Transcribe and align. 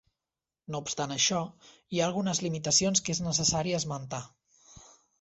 No 0.75 0.79
obstant 0.85 1.13
això, 1.15 1.41
hi 1.97 2.01
ha 2.03 2.07
algunes 2.07 2.43
limitacions 2.49 3.05
que 3.05 3.17
és 3.19 3.23
necessari 3.31 3.81
esmentar. 3.83 4.25